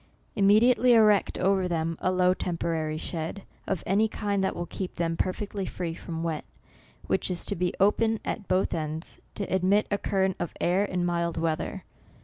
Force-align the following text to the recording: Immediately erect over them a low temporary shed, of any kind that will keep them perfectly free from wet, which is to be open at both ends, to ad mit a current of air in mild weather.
Immediately 0.35 0.93
erect 0.95 1.37
over 1.37 1.67
them 1.67 1.95
a 2.01 2.11
low 2.11 2.33
temporary 2.33 2.97
shed, 2.97 3.43
of 3.67 3.83
any 3.85 4.07
kind 4.07 4.43
that 4.43 4.55
will 4.55 4.65
keep 4.65 4.95
them 4.95 5.15
perfectly 5.15 5.63
free 5.67 5.93
from 5.93 6.23
wet, 6.23 6.43
which 7.05 7.29
is 7.29 7.45
to 7.45 7.55
be 7.55 7.71
open 7.79 8.19
at 8.25 8.47
both 8.47 8.73
ends, 8.73 9.19
to 9.35 9.47
ad 9.53 9.63
mit 9.63 9.85
a 9.91 9.99
current 9.99 10.37
of 10.39 10.53
air 10.59 10.83
in 10.83 11.05
mild 11.05 11.37
weather. 11.37 11.83